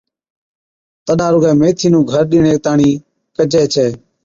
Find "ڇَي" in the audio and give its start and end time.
3.73-3.87